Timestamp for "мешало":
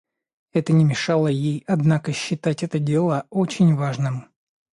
0.83-1.27